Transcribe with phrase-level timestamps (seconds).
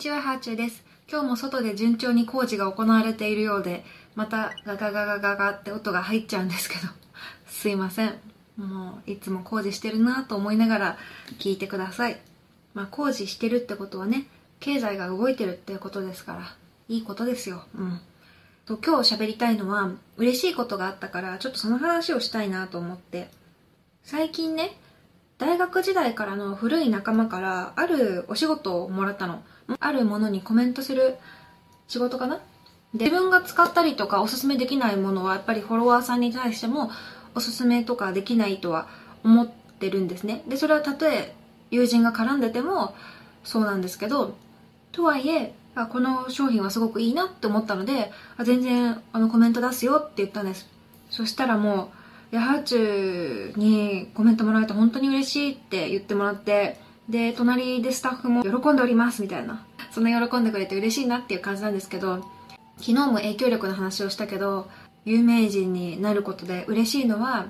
[0.00, 0.82] ちは、ハーチューです。
[1.10, 3.84] 今日も外で順調に工事が行われているようで、
[4.14, 6.88] またガガガガガガって音が入っちゃうんですけど、
[7.46, 8.18] すいません。
[8.56, 10.98] もう、いつも工事してるなと思いながら
[11.38, 12.18] 聞いてください。
[12.72, 14.26] まあ、工事してるってことはね、
[14.58, 16.56] 経済が動いてるってことですから、
[16.88, 17.64] いいことですよ。
[17.74, 18.00] うん。
[18.64, 23.28] と今日喋りたいのは、嬉しいことがあったから、ちょっとその話をしたいなと思って。
[24.02, 24.78] 最近ね、
[25.40, 29.42] 大学時代からの古い仲間からあるお仕事をもらったの。
[29.80, 31.16] あるものにコメントする
[31.88, 32.40] 仕事かな
[32.94, 36.90] で自分が使ったりとかおすすめできないものはやっぱりフォロワーさんに対しても
[37.34, 38.88] おすすめとかできないとは
[39.22, 40.42] 思ってるんですね。
[40.48, 41.34] で、それはたとえ
[41.70, 42.94] 友人が絡んでても
[43.44, 44.36] そうなんですけど、
[44.92, 45.54] とはいえ、
[45.90, 48.10] この商品はすごくいいなって思ったので、
[48.44, 50.68] 全然あのコメント出すよって言ったんです。
[51.10, 51.99] そしたらもう、
[52.38, 59.66] ハーチューにコメントもらえて本当に嬉しいって言ってもらって、で、隣でスタッフも喜んでおりますみたいな。
[59.90, 62.24] そんな喜んでくれて嬉しいなっていう感じなんですけど、
[62.78, 64.68] 昨日も影響力の話をしたけど、
[65.04, 67.46] 有名人になることで嬉しいのは、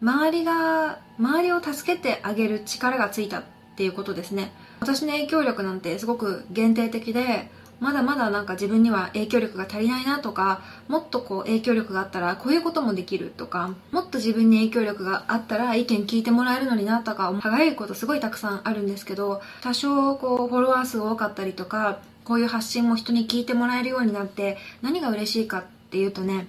[0.00, 3.42] 周りが、周りを助けてあげる力がついたっ
[3.76, 4.52] ていうことですね。
[4.80, 26.46] 私の影響力なんてすごく限定的で、まだまだなんか自分には影響力が足りないなとか、もっとこう影響力があったらこういうこともできるとか、もっと自分に影響力があったら意見聞いてもらえるのになとか、輝いことすごいたくさんあるんですけど、多少こうフォロワー数多かったりとか、こういう発信も人に聞いてもらえるようになって何が嬉しいかっていうとね、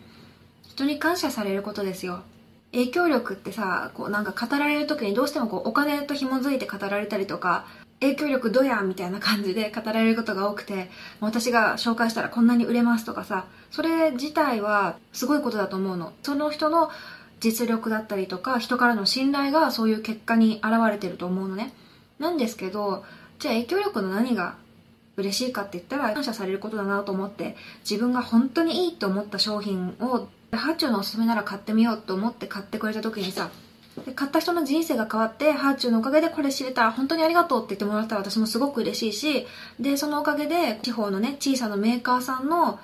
[0.68, 2.22] 人に感謝されることですよ。
[2.72, 7.66] 影響力ってさ、こうなんか語られる時にどうしてもこうお金と紐づいて語られたりとか、
[8.02, 16.14] 影響力どやみたいな感じで語られることが多くて、私が紹介したらこんなに売れますとかさ、それ自体はすごいことだと思うの。
[16.24, 16.90] その人の
[17.40, 21.74] 実力だったりとか、人からの信頼がそういう結果に現れてると思うのね。
[22.20, 23.04] なんですけど、
[23.40, 24.56] じゃあ影響力の何が
[25.18, 27.58] 嬉しいかって言ったら感謝されることだなと思って、
[27.90, 33.50] 自分が本当にいいと思った商品を、ハッチョのおすすめなら買ってみようと思って買ってくれた時にさ、
[34.06, 39.48] で買った人の人生が変わってハーチューのおかげでこれ知れた本当にありがとうって言ってもらったら私もすごく嬉しいし
[39.80, 42.80] でそのおかげで地方のね小さなメーカーさんの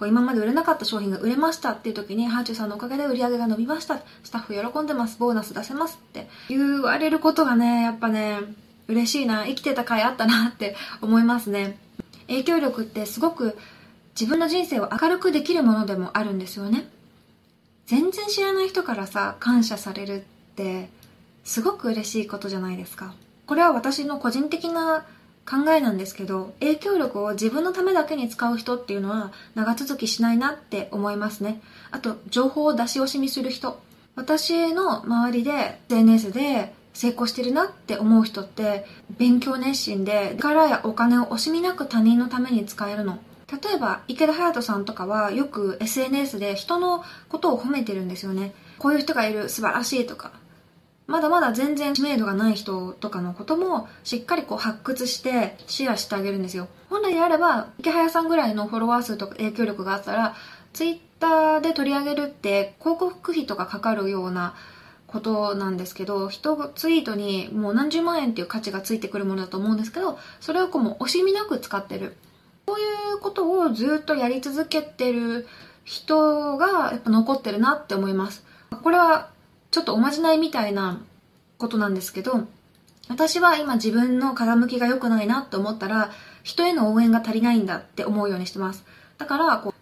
[0.00, 4.00] こう今まで売れなかった商品が売れましたっていう時にハーチューさんのおかげで売り上げが伸びました。
[4.24, 5.18] スタッフ喜んでます。
[5.18, 6.26] ボーナス出せますって。
[6.48, 8.38] 言われることがねやっぱね
[8.88, 9.44] 嬉しいな。
[9.44, 11.78] 生きてた甲斐あったなって 思いますね。
[12.28, 13.58] 影響力ってすごく
[14.18, 16.88] 自分の人生を明るくできるものでもあるんですよね。
[17.84, 20.88] 全然知らない人からさ感謝されるって
[21.44, 23.14] すごく嬉しいことじゃないですか。
[23.46, 25.06] これは私の個人的な
[25.48, 31.60] 考えなんですけど影響力を自分のためだけに使う人っていうのは長続きしないなって思いますね。
[31.90, 33.80] あと情報を出し惜しみする人。
[34.14, 38.84] 私の周りで SNS で成功してるなって思う人って
[39.18, 43.18] 勉強熱心で力やお金を惜しみなく他人のために使えるの。
[43.50, 48.54] 例えば池田隼人さんとかはよく SNS で人のことを褒めてるんですよね。
[48.78, 50.30] こういう人がいる素晴らしいとか。
[51.10, 56.68] まだまだ全然知名度がない人とかのこともしっかりこう発掘してシェアしてあげるんですよ。
[56.88, 60.36] 本来であれば、池早さんぐらいのフォロワー数とか影響力があったら、
[60.72, 64.54] ツイッターで取り上げるって広告費とかかかるような
[65.08, 72.16] ことなんですけど、人ツイートにもう何十万円っていう価値がついてくるものだと思うんですけど、それをこうも惜しみなく使ってる。
[72.66, 75.48] こういうことをずっとやり続けてる
[75.84, 78.44] 人がやっぱ残ってるなって思います。
[78.82, 79.30] これは
[79.70, 81.00] ちょっとおまじないみたいな
[81.58, 82.46] ことなんですけど、
[83.08, 86.10] 私は今自分の風向きが良くないなって思ったら、
[86.42, 88.84] 人への応援が足りないんだって思うようにしてます。
[89.18, 89.74] だから、こう、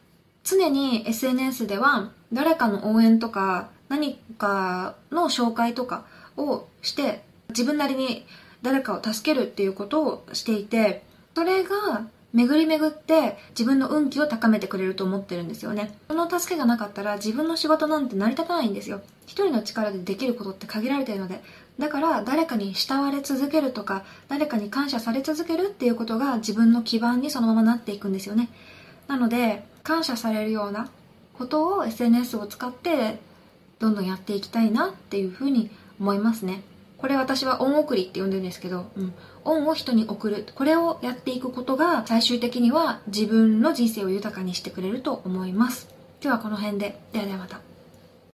[0.48, 6.06] 常に SNS では誰かの応援とか何かの紹介とか
[6.38, 8.24] をして自分なりに
[8.62, 15.96] 誰かを助けるっていうことをしていてそれが巡り巡って自分の運気を高めてくれると思ってるんですよね。
[16.08, 19.00] その助けがなかったら自分の仕事なんて成り立たないんですよ。
[19.26, 21.42] 一人の力でできることって限られてるので。
[21.78, 28.48] だから誰かに慕われ続けるとか、誰かに感謝され続けるっていうことが自分の基盤にそのままなっていくんですよね。
[29.06, 30.90] なので、感謝されるような
[31.34, 33.20] ことを SNS を使って
[33.78, 35.70] どんどんやっていきたいなっていうふうに
[36.00, 36.62] 思いますね。
[36.98, 39.14] これ私は恩送りって呼んでるんですけど、うん、
[39.44, 40.46] 恩を人に送る。
[40.54, 45.88] これをやっていくことが最終的には自分の人生を豊かにしてくれると思います。
[46.20, 46.98] 今日はこの辺で。
[47.12, 47.67] ではではまた。